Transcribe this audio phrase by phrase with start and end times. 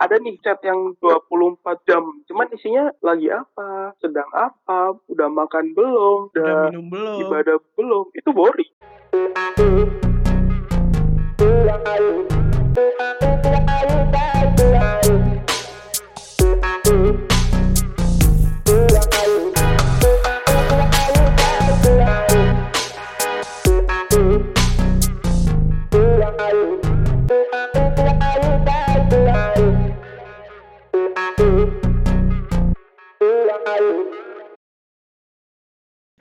[0.00, 2.00] ada nih chat yang 24 jam.
[2.24, 3.92] Cuman isinya lagi apa?
[4.00, 4.96] Sedang apa?
[5.12, 6.32] Udah makan belum?
[6.32, 7.16] Udah udah, minum belum?
[7.28, 8.08] ibadah belum?
[8.16, 8.72] Itu boring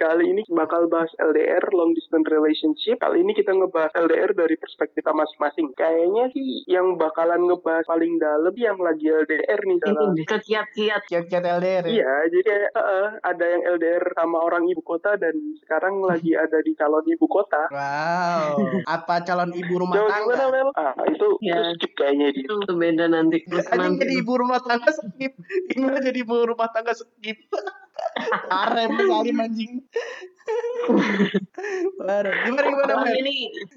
[0.10, 2.98] Kali ini bakal bahas LDR, long distance relationship.
[2.98, 5.70] Kali ini kita ngebahas LDR dari perspektif kita masing-masing.
[5.78, 9.78] Kayaknya sih yang bakalan ngebahas paling dalam yang lagi LDR nih.
[9.78, 11.06] Ini ke kiat-kiat.
[11.06, 11.94] Kiat-kiat LDR ya?
[11.94, 16.58] Iya, jadi kayak eh, ada yang LDR sama orang ibu kota dan sekarang lagi ada
[16.58, 17.70] di calon ibu kota.
[17.70, 18.66] Wow.
[18.98, 20.26] Apa calon ibu rumah Jauh tangga?
[20.26, 20.70] gimana, Mel?
[20.74, 21.54] Ah, itu, Ya.
[21.54, 22.34] itu skip kayaknya.
[22.34, 23.46] Itu beda nanti.
[23.46, 25.38] Nanti jadi ibu rumah tangga skip.
[25.70, 27.38] Gimana jadi ibu rumah tangga skip?
[28.64, 29.74] Arem salim anjing.
[32.00, 32.34] Parah.
[32.42, 33.16] Gimana gimana Mel?
[33.18, 33.36] ini?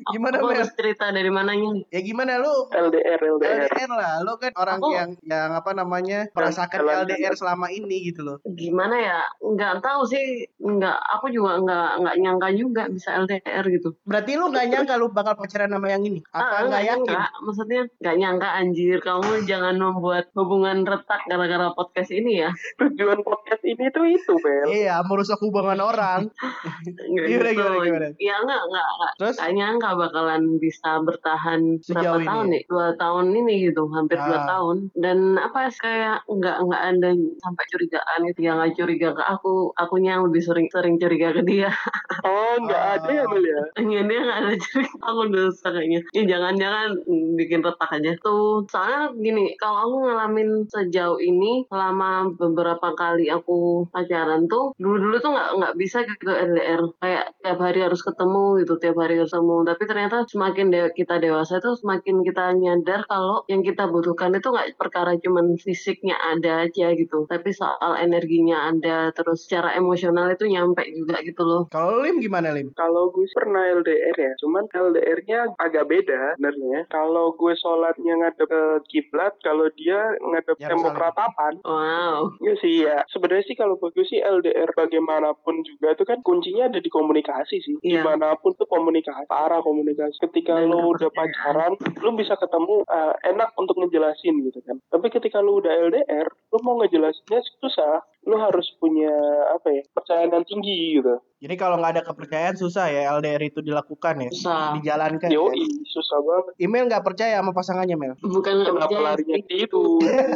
[0.08, 0.54] Gimana, Aku Mel?
[0.56, 1.84] harus cerita dari mananya nih?
[1.90, 2.68] Ya gimana lu?
[2.70, 3.68] LDR, LDR.
[3.68, 8.24] LDR lah, lu kan orang Aku- yang yang apa namanya merasakan LDR selama ini gitu
[8.24, 8.36] loh.
[8.46, 9.20] Gimana ya?
[9.38, 10.48] Nggak tahu sih.
[10.56, 10.96] Nggak.
[11.12, 13.92] Aku juga nggak nggak nyangka juga bisa LDR gitu.
[14.02, 16.24] Berarti lu nggak nyangka lu bakal pacaran sama yang ini?
[16.30, 17.04] Apa Ah, nggak yakin?
[17.04, 17.22] nyangka.
[17.42, 18.96] Maksudnya nggak nyangka anjir.
[19.02, 22.50] Kamu jangan membuat hubungan retak gara-gara podcast ini ya.
[22.78, 24.66] Tujuan podcast ini tuh itu, Mel.
[24.68, 26.28] Iya, merusak hubungan orang.
[27.12, 27.62] Gimana, gitu.
[27.62, 28.08] gimana, gimana?
[28.18, 29.12] Ya nggak nggak nggak.
[29.18, 32.52] Terus Gak nyangka bakalan bisa bertahan Sejauh berapa ini tahun ya?
[32.52, 32.62] nih?
[32.66, 34.46] Dua tahun ini gitu, hampir dua Ah.
[34.48, 34.76] tahun.
[34.94, 38.40] Dan apa kayak nggak nggak ada sampai curigaan gitu.
[38.42, 41.70] Yang nggak curiga ke aku, akunya yang lebih sering sering curiga ke dia.
[42.22, 42.94] Oh, nggak Ah.
[42.98, 43.60] ada ya, Mel ya?
[43.92, 44.94] Iya dia nggak ada curiga.
[45.02, 46.00] Aku dosa kayaknya.
[46.12, 46.88] Ya jangan-jangan
[47.34, 48.62] bikin retak aja tuh.
[48.68, 55.30] Soalnya gini, kalau aku ngalamin sejauh ini selama beberapa kali aku pacaran tuh dulu-dulu tuh
[55.36, 59.56] nggak nggak bisa gitu LDR kayak tiap hari harus ketemu gitu tiap hari harus ketemu
[59.68, 64.48] tapi ternyata semakin de- kita dewasa tuh semakin kita nyadar kalau yang kita butuhkan itu
[64.48, 70.48] nggak perkara cuman fisiknya ada aja gitu tapi soal energinya ada terus secara emosional itu
[70.48, 72.72] nyampe juga gitu loh kalau Lim gimana Lim?
[72.72, 76.86] Kalau gue pernah LDR ya, cuman LDR-nya agak beda sebenarnya.
[76.88, 80.70] Kalau gue sholatnya ngadep ke kiblat, kalau dia ngadep Yerusalem.
[80.78, 81.52] tembok ratapan.
[81.66, 83.04] wow Iya sih ya.
[83.10, 87.74] Sebenarnya sih kalau bagus sih LDR bagaimanapun juga itu kan kuncinya ada di komunikasi sih.
[87.82, 87.98] Iya.
[87.98, 90.22] Di mana pun tuh komunikasi, parah komunikasi.
[90.22, 94.78] Ketika Dan lo udah pacaran, lo bisa ketemu eh, enak untuk ngejelasin gitu kan.
[94.86, 98.06] Tapi ketika lo udah LDR, lo mau ngejelasinnya susah.
[98.22, 99.10] Lo harus punya
[99.50, 101.18] apa ya kepercayaan yang tinggi gitu.
[101.38, 105.26] Jadi kalau nggak ada kepercayaan susah ya LDR itu dilakukan ya, susah dijalankan.
[105.26, 105.34] ya.
[105.36, 106.54] Yoi, susah banget.
[106.56, 108.14] Email nggak percaya sama pasangannya Mel?
[108.16, 109.42] bukan nggak Kenapa percaya larinya sih.
[109.42, 109.82] ke itu?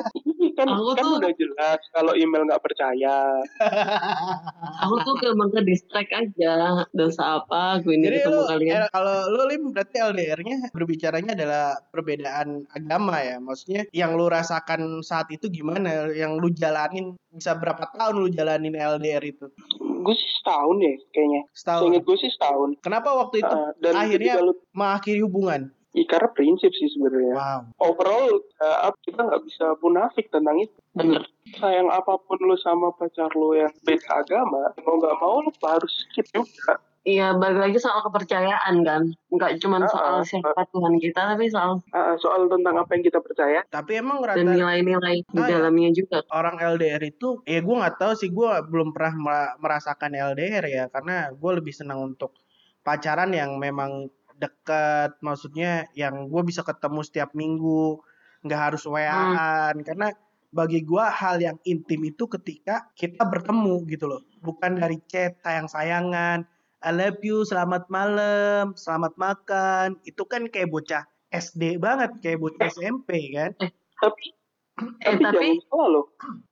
[0.58, 3.16] kan Aku kan tuh- udah jelas kalau email nggak percaya.
[4.82, 6.54] aku tuh gampang ke distract aja
[6.90, 11.32] dosa apa gue ini Jadi ketemu lu kalian eh, kalau lu Lim berarti LDR-nya berbicaranya
[11.34, 13.38] adalah perbedaan agama ya.
[13.38, 16.10] Maksudnya yang lu rasakan saat itu gimana?
[16.10, 19.46] Yang lu jalanin bisa berapa tahun lu jalanin LDR itu?
[19.76, 21.42] Gue sih setahun ya kayaknya.
[21.50, 21.80] Setahun.
[21.82, 22.70] Seinget gue sih setahun.
[22.80, 25.70] Kenapa waktu itu Ah, dan akhirnya lu, mengakhiri hubungan?
[25.90, 27.32] ya, karena prinsip sih sebenarnya.
[27.32, 27.60] Wow.
[27.82, 28.28] Overall
[28.60, 30.76] apa- kita nggak bisa munafik tentang itu.
[30.92, 31.24] bener
[31.56, 35.92] Sayang apa pun lu sama pacar lu yang beda agama, mau nggak mau lu harus
[36.04, 36.76] skip juga.
[37.06, 39.02] Iya, balik lagi soal kepercayaan kan.
[39.30, 43.04] Nggak cuma Ah, soal ah, siapa Tuhan kita, tapi soal Ah, soal tentang apa yang
[43.06, 43.62] kita percaya.
[43.70, 45.46] Tapi emang dan rata nilai-nilai di ya.
[45.46, 46.26] dalamnya juga.
[46.34, 50.84] orang LDR itu, ya gue nggak tahu sih, gue belum pernah mera- merasakan LDR ya,
[50.90, 52.34] karena gue lebih senang untuk
[52.82, 58.02] pacaran yang memang dekat, maksudnya yang gue bisa ketemu setiap minggu,
[58.42, 60.10] nggak harus WA-an, karena
[60.50, 66.42] bagi gue hal yang intim itu ketika kita bertemu gitu loh, bukan dari chat sayang-sayangan,
[66.86, 71.02] I love you, selamat malam, selamat makan, itu kan kayak bocah
[71.34, 73.58] SD banget, kayak bocah SMP kan.
[73.98, 74.38] Tapi
[74.76, 76.04] Eh, tapi, tapi jangan salah loh.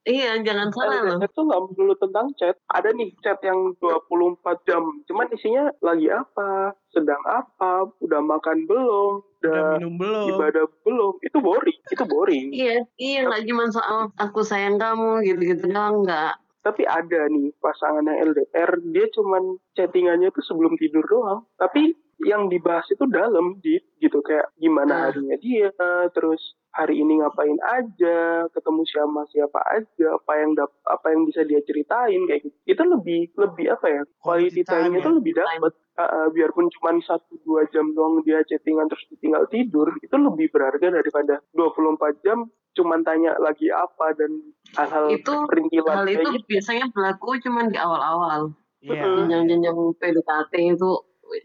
[0.09, 1.21] iya jangan salah loh.
[1.29, 2.57] Tuh nggak melulu tentang chat.
[2.73, 4.81] Ada nih chat yang 24 jam.
[5.05, 10.27] Cuman isinya lagi apa, sedang apa, udah makan belum, Udah udah minum belum?
[10.41, 11.13] ibadah belum.
[11.21, 11.79] Itu boring.
[11.93, 12.47] Itu boring.
[12.49, 16.41] Iya, iya nggak cuma soal aku sayang kamu gitu-gitu doang nggak.
[16.65, 21.45] Tapi ada nih pasangan yang LDR, dia cuman chattingannya tuh sebelum tidur doang.
[21.61, 21.93] Tapi
[22.25, 25.03] yang dibahas itu dalam, di gitu kayak gimana Ah.
[25.13, 25.69] harinya dia,
[26.15, 26.41] terus
[26.73, 31.61] hari ini ngapain aja, ketemu siapa siapa aja, apa yang dap- apa yang bisa dia
[31.63, 32.57] ceritain kayak gitu.
[32.65, 34.03] Itu lebih lebih apa ya?
[34.19, 35.17] Quality time itu ya.
[35.21, 35.73] lebih dapat.
[35.95, 40.51] Uh, uh, biarpun cuma satu dua jam doang dia chattingan terus tinggal tidur, itu lebih
[40.51, 44.35] berharga daripada 24 jam cuman tanya lagi apa dan
[44.75, 45.47] hal-hal Itu-
[45.87, 46.47] Hal itu gitu.
[46.51, 48.53] biasanya berlaku cuma di awal-awal.
[48.85, 49.01] Iya.
[49.01, 49.17] Mm.
[49.17, 50.93] Jenjang-jenjang PDKT itu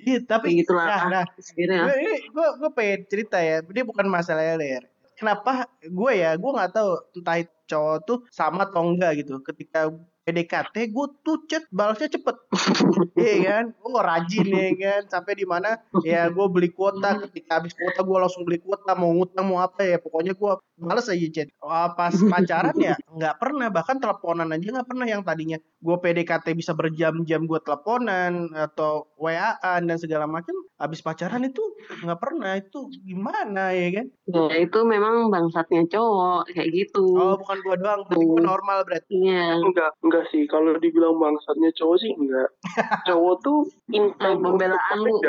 [0.06, 4.06] Iya, tapi kayak gitulah nah, nah, gue ini gue gue pengen cerita ya ini bukan
[4.12, 4.84] masalah LDR
[5.18, 9.94] kenapa gue ya gue nggak tahu entah itu cowok tuh sama atau enggak gitu ketika
[10.30, 12.38] PDKT gue tuh chat balasnya cepet.
[13.20, 13.66] Iya kan?
[13.74, 15.02] Gue rajin ya kan?
[15.10, 17.18] Sampai di mana ya gue beli kuota.
[17.26, 18.94] Ketika habis kuota gue langsung beli kuota.
[18.94, 19.98] Mau ngutang mau apa ya.
[19.98, 23.68] Pokoknya gue males aja chat Wah, pas pacaran ya nggak pernah.
[23.74, 25.58] Bahkan teleponan aja nggak pernah yang tadinya.
[25.82, 31.60] Gue PDKT bisa berjam-jam gue teleponan atau WA-an dan segala macam habis pacaran itu
[32.00, 37.04] nggak pernah itu gimana ya kan Ya itu memang bangsatnya cowok kayak gitu.
[37.12, 39.60] oh bukan gue doang berarti gue normal berarti Iya.
[39.60, 40.48] Enggak, enggak sih.
[40.48, 42.50] Kalau dibilang bangsatnya cowok sih enggak.
[43.08, 45.20] cowok tuh untuk Pembelaan lu.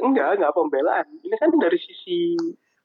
[0.00, 1.06] Enggak, enggak pembelaan.
[1.20, 2.32] Ini kan dari sisi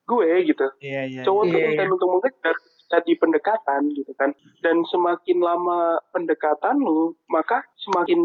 [0.03, 0.67] gue gitu.
[0.81, 1.69] iya iya Cowok tuh Iya, iya.
[1.77, 2.55] intent untuk mengejar
[2.89, 4.33] tadi pendekatan gitu kan.
[4.59, 5.79] Dan semakin lama
[6.09, 8.19] pendekatan lu, maka semakin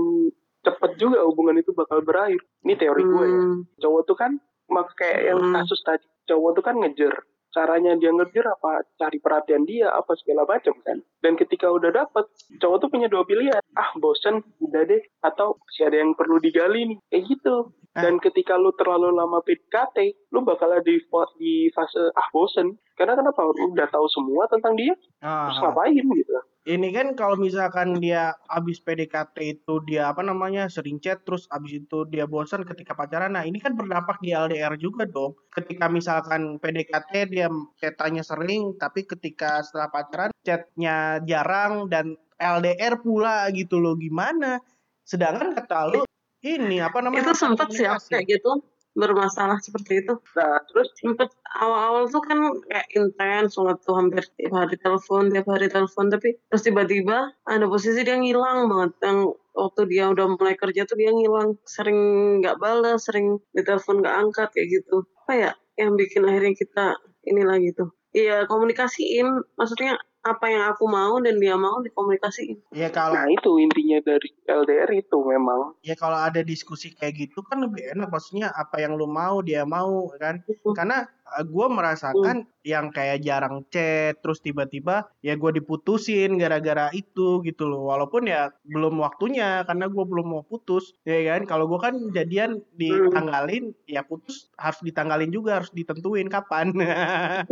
[0.64, 2.40] cepet juga hubungan itu bakal berakhir.
[2.64, 3.40] Ini teori gue ya.
[3.40, 4.32] Hmm, Cowok tuh kan
[4.66, 5.54] mak kayak yang Hmm.
[5.54, 6.06] kasus tadi.
[6.24, 7.14] Cowok tuh kan ngejar.
[7.54, 8.82] Caranya dia ngejar apa?
[8.98, 10.98] Cari perhatian dia apa segala macam kan.
[11.22, 12.26] Dan ketika udah dapet,
[12.58, 13.62] cowok tuh punya dua pilihan.
[13.78, 14.98] Ah bosen, udah deh.
[15.22, 16.98] Atau masih ada yang perlu digali nih.
[17.06, 17.54] Kayak gitu.
[17.94, 20.98] Dan ketika lu terlalu lama PDKT, lu bakal ada di,
[21.38, 22.74] di fase ah bosen.
[22.98, 23.46] Karena kenapa?
[23.46, 26.34] Lu udah tahu semua tentang dia, terus Ah, ngapain gitu.
[26.64, 31.76] ini kan kalau misalkan dia habis PDKT itu dia apa namanya sering chat terus habis
[31.76, 36.56] itu dia bosan ketika pacaran nah ini kan berdampak di LDR juga dong ketika misalkan
[36.56, 43.92] PDKT dia chatanya sering tapi ketika setelah pacaran chatnya jarang dan LDR pula gitu loh
[44.00, 44.56] gimana
[45.04, 46.00] sedangkan kata lu
[46.44, 48.60] ini apa namanya itu sempat sih aku kayak gitu
[48.94, 50.14] bermasalah seperti itu.
[50.38, 52.38] Nah, terus Sempet awal-awal tuh kan
[52.70, 57.66] kayak intens banget tuh hampir tiap hari telepon, tiap hari telepon tapi terus tiba-tiba ada
[57.66, 58.90] posisi dia ngilang banget.
[59.02, 59.18] Yang
[59.50, 61.98] waktu dia udah mulai kerja tuh dia ngilang sering
[62.38, 65.02] nggak balas sering ditelepon nggak angkat kayak gitu.
[65.26, 66.86] Apa ya yang bikin akhirnya kita
[67.26, 69.26] inilah gitu iya komunikasiin
[69.58, 72.56] maksudnya apa yang aku mau dan dia mau dikomunikasiin.
[72.72, 75.76] Ya kalau nah itu intinya dari LDR itu memang.
[75.84, 79.68] ya kalau ada diskusi kayak gitu kan lebih enak maksudnya apa yang lu mau dia
[79.68, 80.40] mau kan?
[80.72, 81.04] Karena
[81.42, 87.90] gue merasakan yang kayak jarang chat terus tiba-tiba ya gue diputusin gara-gara itu gitu loh.
[87.90, 91.44] Walaupun ya belum waktunya karena gue belum mau putus ya kan?
[91.44, 96.72] Kalau gue kan jadian ditanggalin ya putus harus ditanggalin juga harus ditentuin kapan.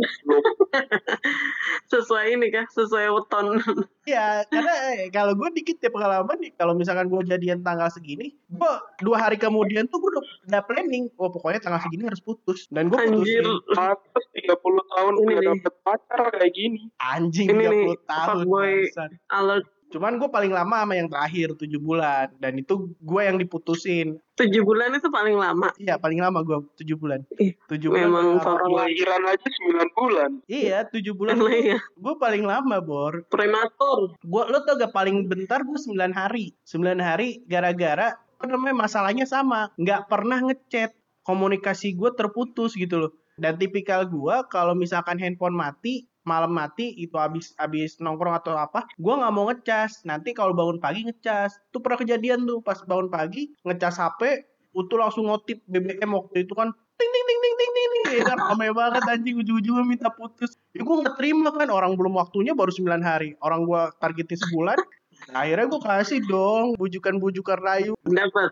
[1.91, 3.59] Sesuai ini sesuai weton
[4.13, 8.35] ya karena eh, kalau gue dikit ya pengalaman nih kalau misalkan gue jadian tanggal segini
[8.47, 12.67] gue dua hari kemudian tuh gue udah, udah planning oh pokoknya tanggal segini harus putus
[12.69, 13.43] dan gue anjir
[13.73, 15.47] Atas 30 tahun Ini udah nih.
[15.57, 16.81] dapet pacar kayak gini.
[16.99, 18.71] anjing Ini nih, 30 tahun fuckboy.
[18.85, 19.11] bangsat.
[19.29, 24.17] alert Cuman gue paling lama sama yang terakhir 7 bulan dan itu gue yang diputusin.
[24.33, 27.21] tujuh bulan itu paling lama Iya paling lama gue 7 bulan.
[27.37, 28.09] Ih, 7 bulan.
[28.09, 28.41] memang
[29.29, 30.29] aja 9 bulan.
[30.49, 31.37] Iya 7 bulan.
[31.37, 33.21] karena ya Gue paling lama bor.
[33.29, 36.57] prematur Gua lo tau gak paling bentar gue 9 hari.
[36.65, 39.69] 9 hari gara-gara apa namanya masalahnya sama.
[39.77, 40.97] Nggak pernah ngechat.
[41.21, 43.11] Komunikasi gue terputus gitu loh.
[43.37, 48.87] Dan tipikal gue kalau misalkan handphone mati malam mati itu habis habis nongkrong atau apa
[48.95, 50.03] gue nggak mau ngecas.
[50.07, 51.59] Nanti kalau bangun pagi ngecas.
[51.71, 56.57] Itu pernah kejadian tuh pas bangun pagi ngecas HP itu langsung ngotip BBM waktu itu
[56.57, 58.03] kan ting ting ting ting ting ting ting.
[58.17, 60.57] Ya kan ramai banget anjing ujung-ujungnya minta putus.
[60.73, 63.37] Ya gue nggak terima kan orang belum waktunya baru 9 hari.
[63.37, 64.81] Orang gue targetin sebulan
[65.31, 67.93] Nah, akhirnya gue kasih dong bujukan-bujukan rayu.
[68.03, 68.51] Dapat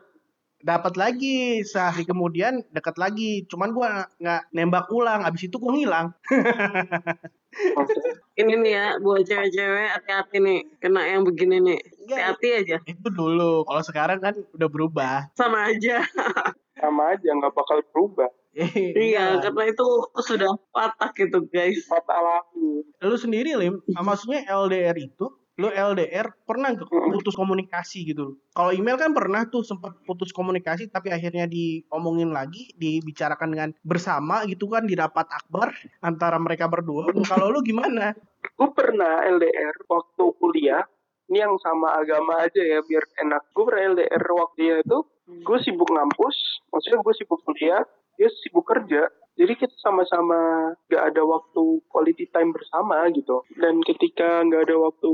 [0.61, 3.45] dapat lagi sehari kemudian dekat lagi.
[3.49, 3.87] Cuman gue
[4.21, 6.13] nggak nembak ulang abis itu gue ngilang.
[8.39, 10.59] Ini nih ya buat cewek-cewek hati-hati nih.
[10.79, 11.79] Kena yang begini nih.
[12.07, 12.77] Enggak, hati-hati aja.
[12.87, 13.67] Itu dulu.
[13.67, 15.15] Kalau sekarang kan udah berubah.
[15.35, 16.01] Sama aja.
[16.81, 18.31] Sama aja nggak bakal berubah.
[18.55, 19.37] iya.
[19.43, 19.87] Karena itu
[20.23, 21.83] sudah patah gitu guys.
[21.87, 22.83] Fatal alami.
[23.01, 25.25] lu sendiri lim maksudnya LDR itu
[25.59, 30.87] lu LDR pernah nggak putus komunikasi gitu kalau email kan pernah tuh sempat putus komunikasi
[30.87, 37.11] tapi akhirnya diomongin lagi dibicarakan dengan bersama gitu kan di rapat akbar antara mereka berdua
[37.27, 38.15] kalau lu gimana
[38.57, 40.85] Gue pernah LDR waktu kuliah.
[41.31, 43.55] Ini yang sama agama aja ya biar enak.
[43.55, 44.97] Gue pernah LDR waktu itu.
[45.41, 46.35] Gue sibuk ngampus.
[46.73, 47.81] Maksudnya gue sibuk kuliah.
[48.17, 49.07] Dia sibuk kerja.
[49.39, 53.41] Jadi kita sama-sama gak ada waktu quality time bersama gitu.
[53.55, 55.09] Dan ketika nggak ada waktu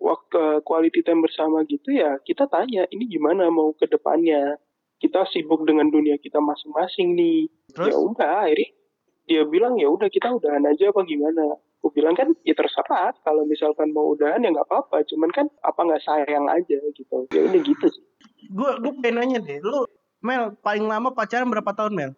[0.00, 4.58] waktu quality time bersama gitu ya kita tanya ini gimana mau ke depannya?
[5.00, 7.48] Kita sibuk dengan dunia kita masing-masing nih.
[7.72, 7.88] Terus?
[7.88, 8.68] ya udah akhirnya
[9.24, 11.56] dia bilang ya udah kita udahan aja apa gimana?
[11.80, 13.16] Aku bilang kan ya terserah.
[13.24, 15.06] Kalau misalkan mau udahan ya nggak apa-apa.
[15.08, 17.24] Cuman kan apa nggak sayang aja gitu.
[17.32, 18.04] Ya udah gitu sih.
[18.50, 19.86] Gue gue pengen nanya deh, lu
[20.20, 22.12] Mel paling lama pacaran berapa tahun Mel?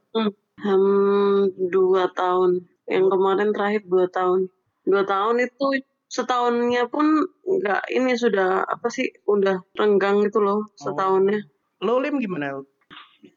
[0.59, 2.66] Hmm, dua tahun.
[2.90, 4.50] Yang kemarin terakhir dua tahun.
[4.82, 11.47] Dua tahun itu setahunnya pun nggak ini sudah apa sih udah renggang gitu loh setahunnya.
[11.80, 12.61] Lu Lim gimana?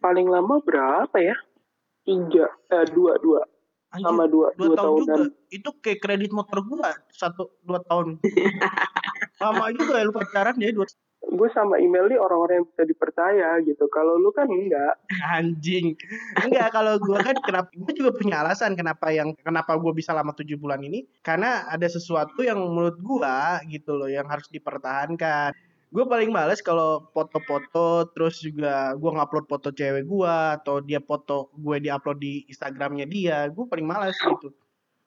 [0.01, 1.37] Paling lama berapa ya
[2.05, 3.41] tiga eh dua dua
[3.93, 5.13] Anjir, sama dua dua, dua, tahun juga.
[5.13, 8.17] tahunan Itu kayak kredit motor gua satu dua tahun.
[9.45, 10.85] lama juga ya lu pacaran ya dua
[11.35, 14.95] gue sama email nih orang-orang yang bisa dipercaya gitu kalau lu kan enggak
[15.35, 15.97] anjing.
[16.39, 20.31] Enggak kalau gua kan kenapa gua juga punya alasan kenapa yang kenapa gua bisa lama
[20.31, 25.51] tujuh bulan ini karena ada sesuatu yang menurut gua gitu loh yang harus dipertahankan.
[25.95, 31.53] Gue paling males kalau foto-foto terus juga gua ngupload foto cewek gua atau dia foto
[31.55, 33.47] gue diupload di Instagramnya dia.
[33.47, 34.51] Gue paling males gitu.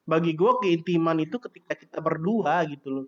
[0.09, 3.07] Bagi gua keintiman itu ketika kita berdua gitu loh.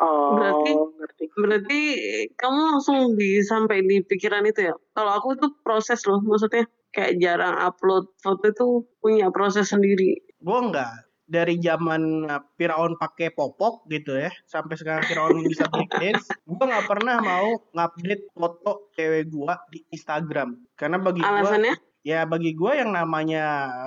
[0.00, 1.80] Oh Berarti- ngerti Berarti
[2.36, 4.74] kamu langsung di sampai di pikiran itu ya.
[4.92, 8.66] Kalau aku tuh proses loh, maksudnya kayak jarang upload foto itu
[9.00, 10.20] punya proses sendiri.
[10.44, 10.92] Gue enggak
[11.32, 16.60] dari zaman uh, Firaun pakai popok gitu ya sampai sekarang Firaun bisa break dance gue
[16.60, 21.74] nggak pernah mau ngupdate foto cewek gue di Instagram karena bagi gue Alasannya?
[22.04, 23.44] ya bagi gue yang namanya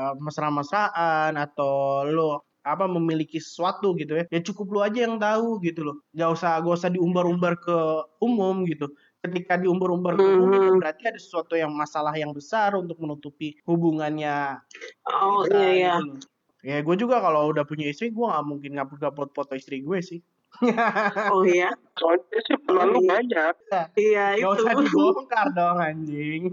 [0.09, 5.62] uh, mesra-mesraan atau lo apa memiliki sesuatu gitu ya ya cukup lo aja yang tahu
[5.62, 7.77] gitu loh gak usah gak usah diumbar-umbar ke
[8.19, 8.89] umum gitu
[9.22, 10.81] ketika diumbar-umbar ke umum Mhm.
[10.81, 14.57] berarti ada sesuatu yang masalah yang besar untuk menutupi hubungannya
[15.05, 15.93] Oh kita iya iya.
[16.01, 16.25] gitu.
[16.65, 20.19] Ya gue juga kalau udah punya istri gue nggak mungkin ngupload foto istri gue sih.
[21.29, 21.69] Oh iya.
[21.93, 23.53] soalnya sih peluang lu banyak
[23.93, 24.50] Iya Gak itu.
[24.57, 26.43] usah dibongkar dong anjing.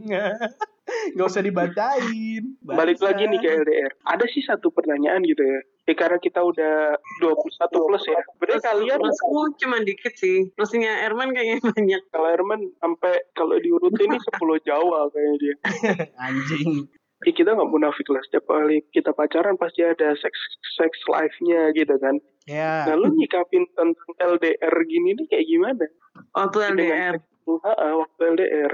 [1.16, 2.42] Gak usah dibacain.
[2.60, 6.94] balik lagi nih ke LDR ada sih satu pertanyaan gitu ya ya karena kita udah
[7.18, 10.46] 21 plus ya berarti kalian plusku cuma dikit sih.
[10.54, 12.02] Plusnya Erman kayaknya banyak.
[12.08, 15.54] kalau Herman sampai kalau diurutin ini 10 Jawa kayaknya dia
[16.26, 16.86] Anjing.
[17.22, 20.34] ya kita nggak munafik lah setiap kali kita pacaran pasti ada sex
[20.74, 22.82] sex life-nya gitu kan Ya.
[22.90, 25.86] nah lu nyikapin tentang LDR gini nih kayak gimana
[26.34, 27.14] Waktu LDR.
[27.46, 28.72] Ha, waktu LDR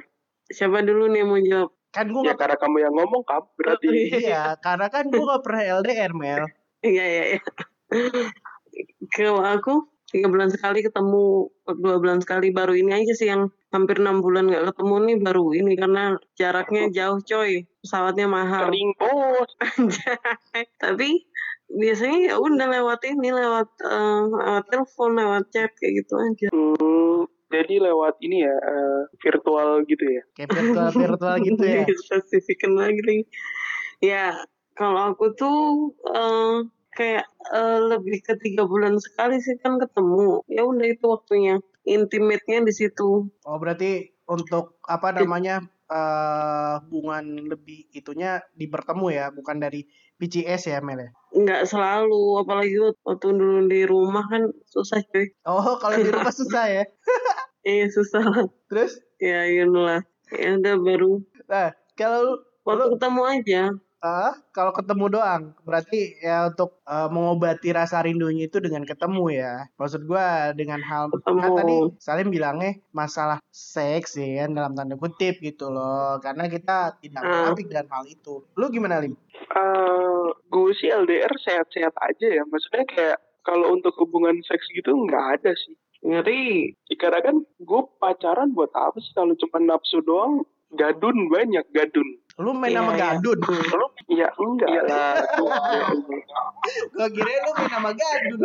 [0.49, 1.71] Siapa dulu nih yang mau jawab?
[1.88, 2.41] Kan gue ya gak...
[2.41, 3.87] karena kamu yang ngomong kamu berarti
[4.25, 4.57] Iya.
[4.57, 6.49] Karena kan gue gak pernah LDR Mel.
[6.82, 7.40] Iya iya iya.
[9.14, 14.00] Kalau aku tiga bulan sekali ketemu, dua bulan sekali baru ini aja sih yang hampir
[14.00, 18.73] enam bulan nggak ketemu nih baru ini karena jaraknya jauh coy, pesawatnya mahal.
[18.73, 19.50] sering bos.
[20.82, 21.28] Tapi
[21.68, 26.49] biasanya ya udah lewat ini lewat eh, lewat telepon, lewat chat kayak gitu aja.
[26.56, 31.85] Hmm, jadi lewat ini ya eh, virtual gitu ya Kayak virtual-virtual gitu ya.
[32.08, 33.23] Spesifikan lagi nih.
[33.99, 34.32] Ya,
[34.78, 36.62] kalau aku tuh eh,
[36.94, 40.47] kayak eh, lebih ke tiga bulan sekali sih kan ketemu.
[40.47, 41.58] Ya udah itu waktunya.
[41.82, 43.26] Intimate-nya di situ.
[43.42, 49.88] Oh berarti untuk apa namanya eh hubungan lebih itunya di bertemu ya, bukan dari
[50.20, 51.11] PCS ya Mel ya?
[51.32, 52.76] Nggak selalu, apalagi
[53.08, 55.32] waktu dulu di rumah kan susah cuy.
[55.49, 56.85] Oh kalau di rumah susah ya.
[57.64, 58.20] Iya susah.
[58.68, 60.04] Terus ya ya lah.
[60.28, 63.62] Ya udah baru nah kalau waktu ketemu aja.
[63.99, 69.55] Ah kalau ketemu doang berarti ya untuk eh, mengobati rasa rindunya itu dengan ketemu ya.
[69.75, 71.40] Maksud gua dengan hal Ketemu.
[71.40, 76.17] kan tadi Salim bilangnya masalah seks ya kan dalam tanda kutip gitu loh.
[76.19, 77.50] Karena kita tidak Ah.
[77.50, 78.47] munafik dengan hal itu.
[78.55, 79.19] Lu gimana Lim?
[79.35, 85.40] Eh, gue sih LDR sehat-sehat aja ya maksudnya kayak kalau untuk hubungan seks gitu nggak
[85.40, 86.78] ada sih Ngeri.
[86.87, 92.07] Ya, karena kan gue pacaran buat apa sih kalau cuma nafsu doang gadun banyak gadun
[92.38, 93.00] Lu main Iya, sama iya.
[93.18, 93.38] gadun.
[94.09, 95.14] ya enggak lah
[96.95, 98.40] Gua kira lu main sama gadun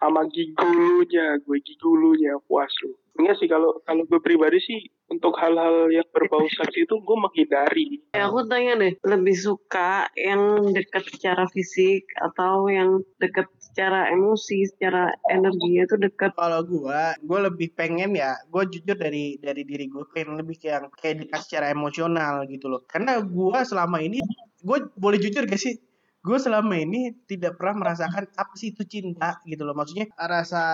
[0.00, 5.90] sama gigulunya gue gigulunya puas lu enggak sih kalau kalau gue pribadi sih untuk hal-hal
[5.92, 8.02] yang berbau seks itu gue menghindari.
[8.16, 14.66] Eh, aku tanya deh, lebih suka yang dekat secara fisik atau yang dekat secara emosi,
[14.66, 16.32] secara energinya itu dekat?
[16.34, 20.90] kalau gua gua lebih pengen ya gua jujur dari dari diri gue pengen lebih kayak
[20.98, 22.82] kayak dekat secara emosional gitu loh.
[22.88, 24.18] Karena gua selama ini
[24.60, 25.80] gue boleh jujur gak sih
[26.20, 29.72] gue selama ini tidak pernah merasakan apa sih itu cinta gitu loh.
[29.72, 30.64] Maksudnya rasa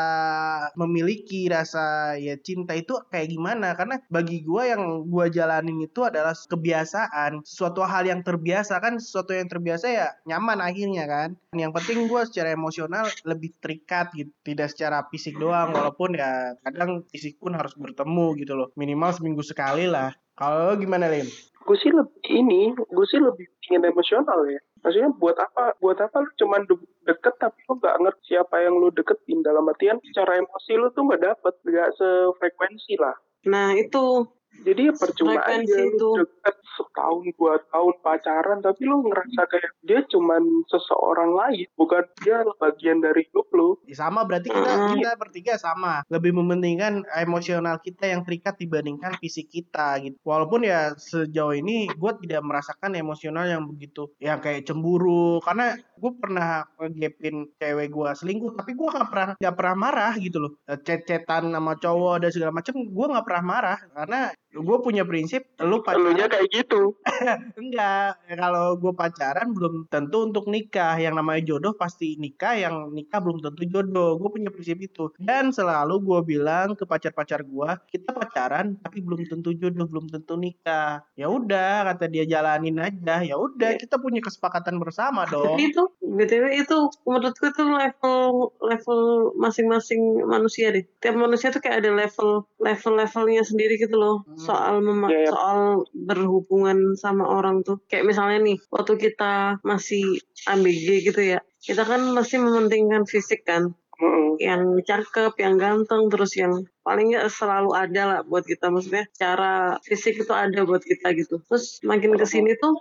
[0.75, 3.79] memiliki rasa ya cinta itu kayak gimana?
[3.79, 7.47] Karena bagi gue yang gue jalanin itu adalah kebiasaan.
[7.47, 11.38] Suatu hal yang terbiasa kan sesuatu yang terbiasa ya nyaman akhirnya kan.
[11.55, 14.31] Yang penting gue secara emosional lebih terikat gitu.
[14.43, 18.69] Tidak secara fisik doang walaupun ya kadang fisik pun harus bertemu gitu loh.
[18.75, 20.11] Minimal seminggu sekali lah.
[20.37, 21.25] Kalau gimana Lim?
[21.67, 24.63] Gue sih lebih ini gue sih lebih ingin emosional ya.
[24.87, 28.79] Maksudnya buat apa buat apa lu cuman de- deket tapi lu nggak ngerti siapa yang
[28.79, 29.43] lu deketin?
[29.43, 33.19] Dalam artian secara emosi lu tuh nggak dapet nggak sefrekuensi lah.
[33.51, 34.31] Nah itu
[34.63, 35.97] jadi ya percuma aja itu.
[35.99, 42.05] lu deket setahun dua tahun pacaran tapi lu ngerasa kayak dia cuman seseorang lain bukan
[42.21, 43.81] dia bagian dari hidup lu.
[43.89, 45.01] Ya, sama berarti kita Mm.
[45.01, 46.05] kita bertiga sama.
[46.13, 50.17] Lebih mementingkan emosional kita yang terikat dibandingkan fisik kita gitu.
[50.23, 55.41] Walaupun ya sejauh ini gue tidak merasakan emosional yang begitu yang kayak cemburu.
[55.41, 60.39] Karena gue pernah ngegepin cewek gue selingkuh tapi gue nggak pernah nggak pernah marah gitu
[60.43, 60.53] loh.
[60.69, 63.79] Chat-chatan sama cowok dan segala macem gue nggak pernah marah.
[63.97, 64.21] Karena
[64.63, 66.95] gue punya prinsip lu pacaran elunya kayak gitu
[67.61, 70.99] Enggak, kalau gue pacaran belum tentu untuk nikah.
[70.99, 74.21] Yang namanya jodoh pasti nikah, yang nikah belum tentu jodoh.
[74.21, 75.13] Gue punya prinsip itu.
[75.17, 80.37] Dan selalu gue bilang ke pacar-pacar gue, kita pacaran tapi belum tentu jodoh, belum tentu
[80.37, 81.05] nikah.
[81.17, 83.23] Ya udah, kata dia jalanin aja.
[83.23, 85.57] Ya udah, kita punya kesepakatan bersama dong.
[85.59, 89.01] Itu btw itu menurutku itu level level
[89.37, 90.85] masing-masing manusia deh.
[91.03, 94.25] Tiap manusia tuh kayak ada level level levelnya sendiri gitu loh.
[94.25, 94.39] Hmm.
[94.47, 95.31] Soal mema- Iya, iya.
[95.31, 95.61] soal
[95.93, 97.83] berhubungan sama orang tuh.
[97.91, 101.38] Kayak misalnya nih waktu kita masih ABG gitu ya.
[101.59, 103.75] Kita kan masih mementingkan fisik kan.
[103.97, 104.37] Mm-mm.
[104.37, 106.53] yang cakep, yang ganteng, terus yang
[106.85, 108.69] paling nggak selalu ada lah buat kita.
[108.69, 111.41] Maksudnya cara fisik itu ada buat kita gitu.
[111.49, 112.76] Terus makin ke sini tuh,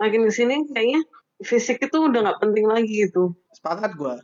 [0.00, 1.04] makin ke sini kayaknya
[1.44, 3.36] fisik itu udah nggak penting lagi gitu.
[3.52, 4.14] Sepakat gue.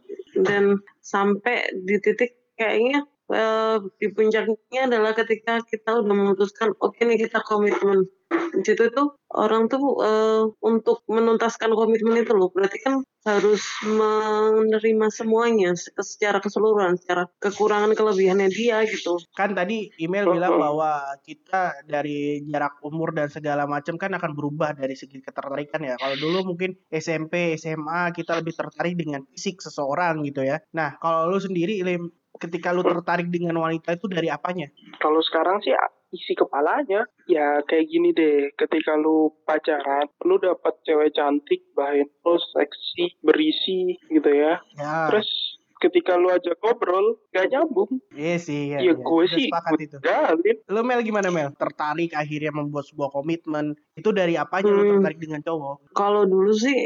[0.41, 7.19] Dan sampai di titik kayaknya eh, di puncaknya adalah ketika kita udah memutuskan oke nih
[7.27, 8.07] kita komitmen.
[8.31, 12.95] Di situ tuh orang tuh eh, untuk menuntaskan komitmen itu loh berarti kan
[13.27, 19.19] harus menerima semuanya se- secara keseluruhan, secara kekurangan kelebihannya dia gitu.
[19.37, 20.61] Kan tadi email Oh, bilang oh.
[20.63, 20.91] bahwa
[21.27, 25.95] kita dari jarak umur dan segala macam kan akan berubah dari segi ketertarikan ya.
[25.99, 30.63] Kalau dulu mungkin SMP, SMA kita lebih tertarik dengan fisik seseorang gitu ya.
[30.73, 31.83] Nah, kalau lu sendiri
[32.37, 34.71] ketika lu tertarik dengan wanita itu dari apanya?
[34.97, 35.73] kalau sekarang sih
[36.11, 42.35] isi kepalanya ya kayak gini deh ketika lu pacaran lu dapat cewek cantik bahin lu
[42.37, 45.31] seksi berisi gitu ya Ya, terus
[45.79, 48.69] ketika lu ajak ngobrol gak nyambung iya sih.
[48.69, 49.97] ya, gue Udah sih sepakat itu.
[49.99, 51.55] galin Lu Mel gimana Mel?
[51.55, 53.73] Tertarik akhirnya membuat sebuah komitmen.
[53.95, 54.93] Itu dari apanya lu Hmm.
[54.99, 55.89] tertarik dengan cowok?
[55.91, 56.77] Kalau dulu sih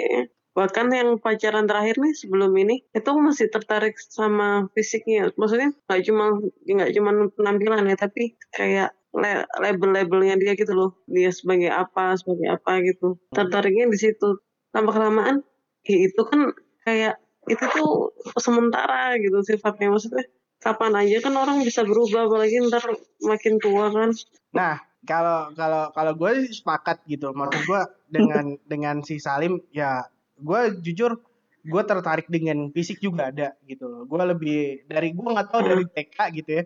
[0.55, 5.35] bahkan yang pacaran terakhir nih sebelum ini itu masih tertarik sama fisiknya.
[5.35, 6.25] Maksudnya nggak cuma
[6.64, 10.90] nggak cuma penampilan ya tapi kayak le- label-labelnya dia gitu loh.
[11.11, 13.19] Dia sebagai apa sebagai apa gitu.
[13.35, 14.38] Tertariknya di situ.
[14.71, 15.37] Lama kelamaan
[15.85, 16.55] ya itu kan
[16.87, 17.19] kayak
[17.51, 19.90] itu tuh sementara gitu sifatnya.
[19.90, 20.25] Maksudnya
[20.62, 22.88] kapan aja kan orang bisa berubah apalagi ntar
[23.21, 24.11] makin tua kan.
[24.57, 27.35] Nah, kalau kalau kalau gue sepakat gitu.
[27.37, 30.01] Maksud gue dengan dengan si Salim ya
[30.38, 31.20] gue jujur
[31.64, 34.03] gue tertarik dengan fisik juga ada gitu loh.
[34.05, 36.64] Gue lebih dari gue nggak tahu dari TK gitu ya.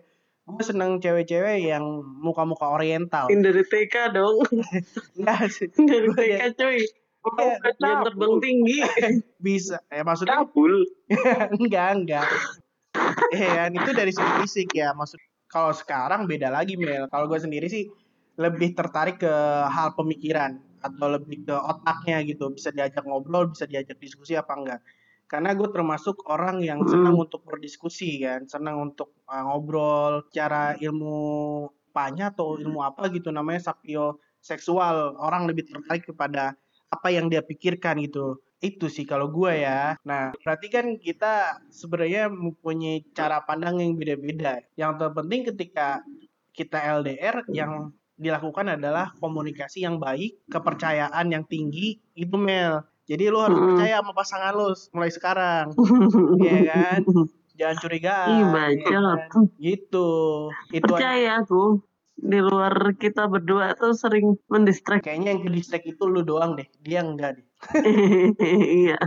[0.49, 3.29] Gue seneng cewek-cewek yang muka-muka oriental.
[3.29, 4.43] Dari TK dong
[5.15, 5.69] Enggak sih.
[5.71, 6.79] dari TK cuy
[7.19, 8.79] Iya, yang terbang tinggi
[9.45, 10.87] bisa ya maksudnya kabul
[11.59, 12.27] enggak enggak.
[13.35, 14.95] Eh kan itu dari segi fisik ya.
[14.95, 15.19] Maksud
[15.51, 17.11] kalau sekarang beda lagi Mel.
[17.11, 17.91] Kalau gue sendiri sih
[18.39, 19.33] lebih tertarik ke
[19.67, 22.51] hal pemikiran atau lebih ke otaknya gitu.
[22.51, 24.81] Bisa diajak ngobrol, bisa diajak diskusi apa enggak.
[25.29, 31.69] Karena gue termasuk orang yang senang untuk berdiskusi kan, senang untuk uh, ngobrol cara ilmu
[31.93, 35.13] panya atau ilmu apa gitu namanya sapio seksual.
[35.21, 36.57] Orang lebih tertarik kepada
[36.89, 38.41] apa yang dia pikirkan gitu.
[38.57, 39.93] Itu sih kalau gue ya.
[40.01, 44.65] Nah, berarti kan kita sebenarnya mempunyai cara pandang yang beda-beda.
[44.73, 46.01] Yang terpenting ketika
[46.57, 52.83] kita LDR yang dilakukan adalah komunikasi yang baik, kepercayaan yang tinggi, itu Mel.
[53.09, 53.79] Jadi lu harus Mm-mm.
[53.79, 55.65] percaya sama pasangan lu mulai sekarang,
[56.45, 57.01] Iya kan?
[57.57, 58.29] Jangan curigaan.
[58.29, 58.43] Ih,
[58.85, 59.17] ya kan?
[59.33, 59.45] tuh.
[59.57, 60.09] Gitu.
[60.69, 60.99] Itu aja.
[61.01, 61.81] Percaya aku.
[62.19, 65.07] Di luar kita berdua tuh sering mendistract.
[65.07, 66.67] Kayaknya yang distract itu lu doang deh.
[66.83, 67.45] Dia enggak deh.
[68.87, 68.99] Iya.